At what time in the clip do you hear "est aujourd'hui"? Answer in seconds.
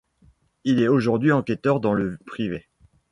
0.81-1.31